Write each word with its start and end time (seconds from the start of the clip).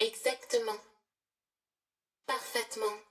Exactement. 0.00 0.80
Parfaitement. 2.26 3.07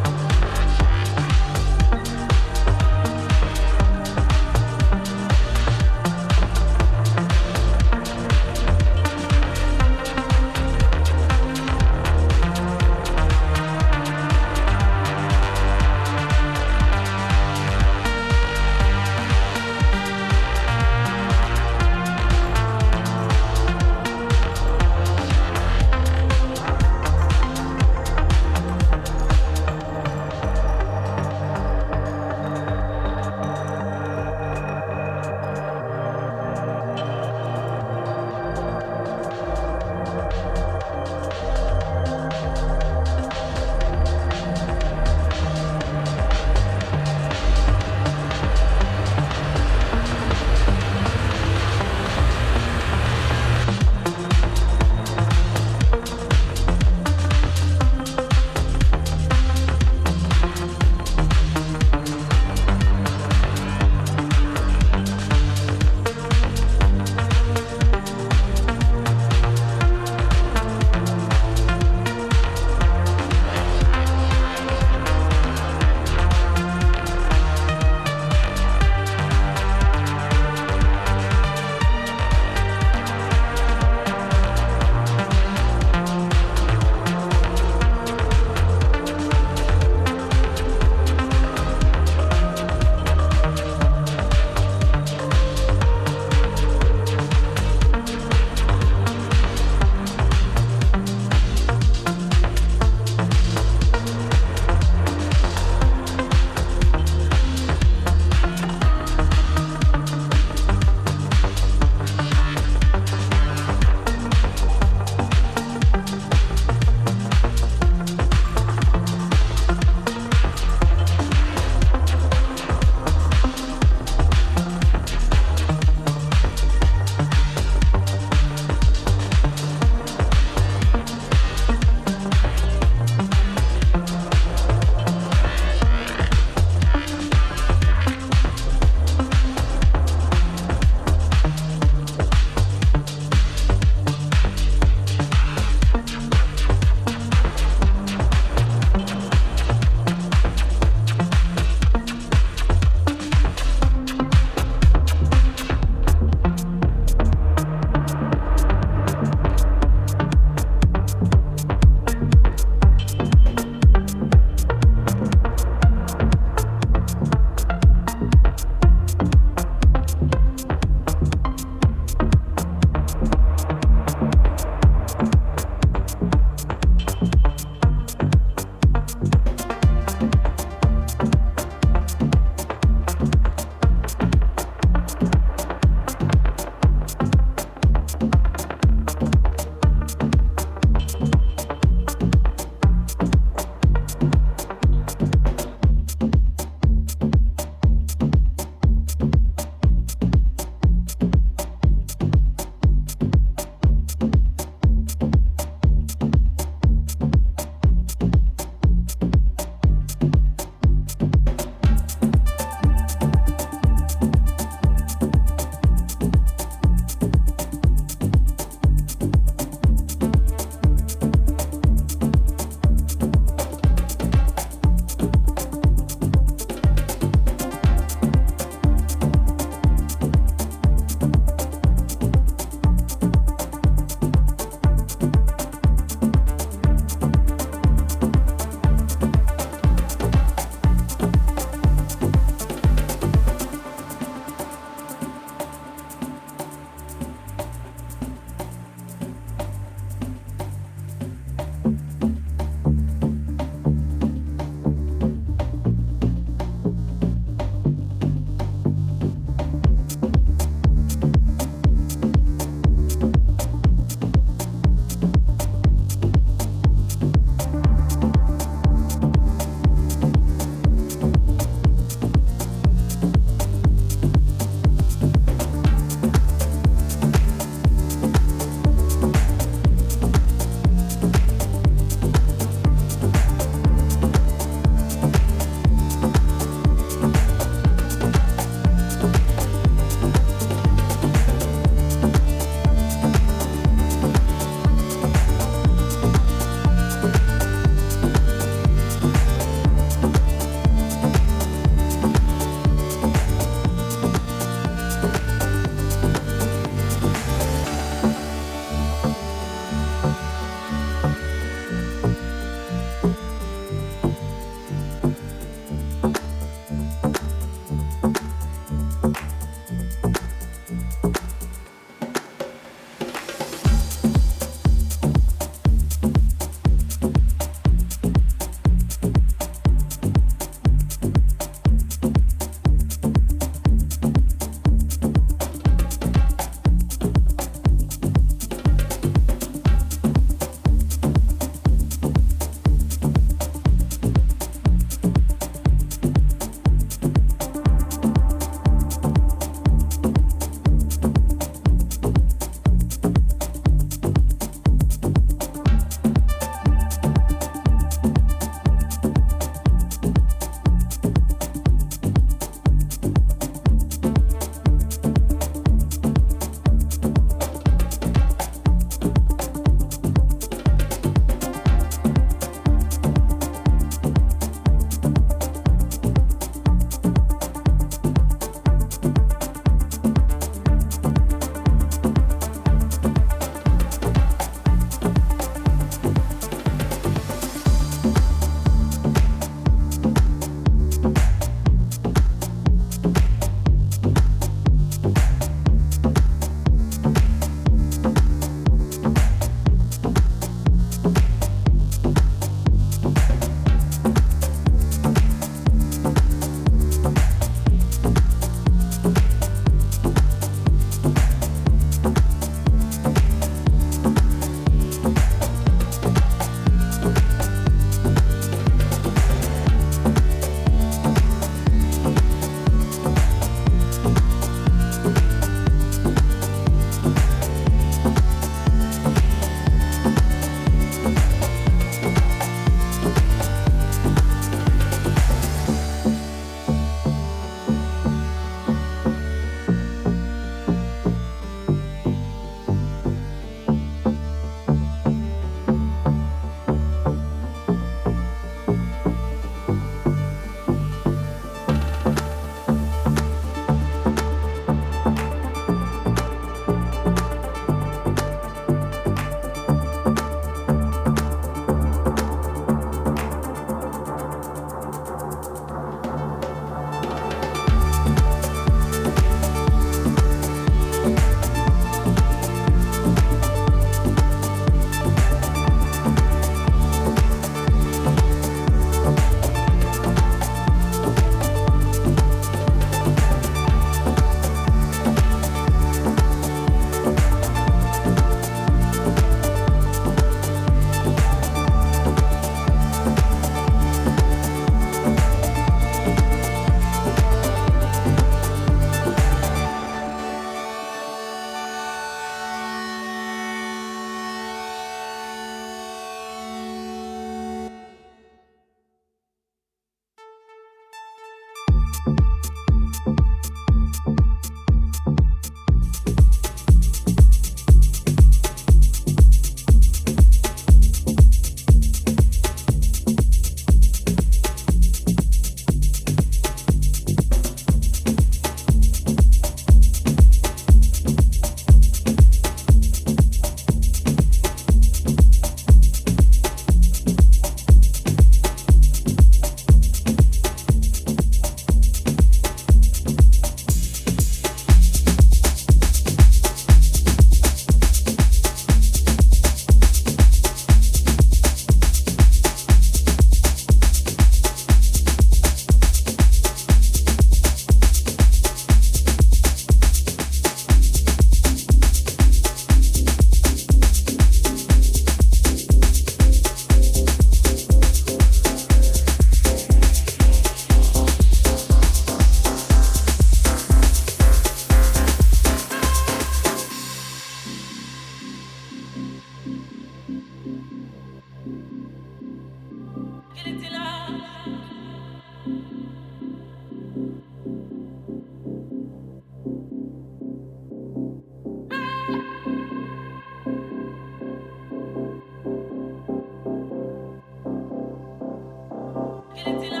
Get 599.55 599.67
it 599.67 599.89
till 599.89 600.00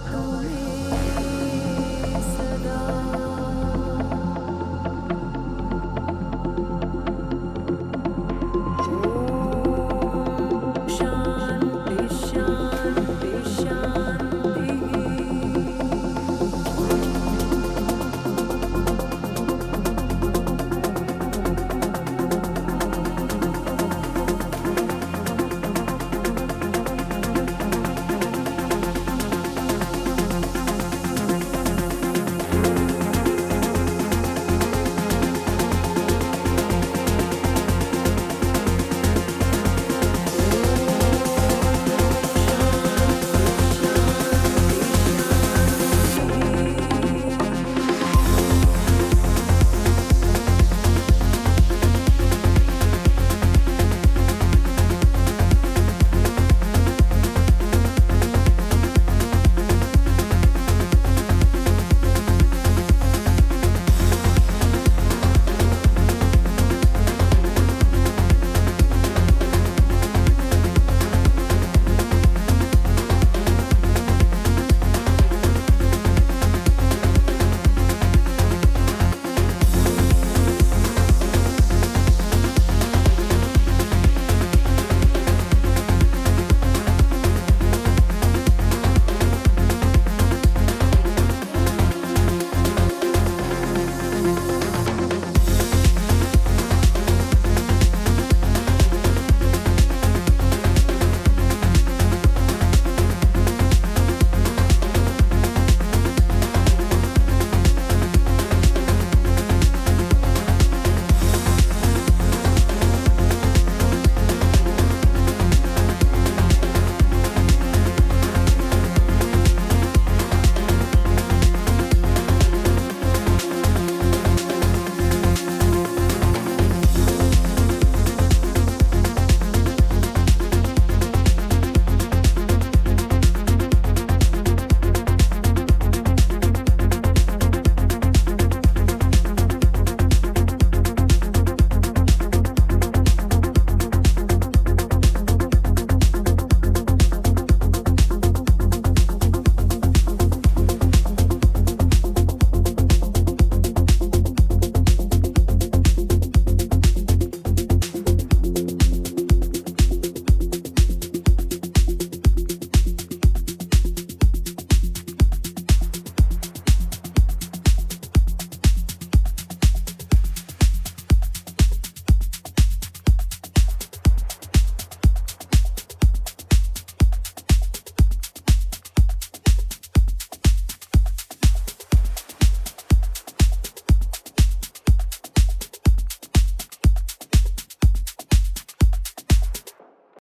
तुम्हें 0.00 0.73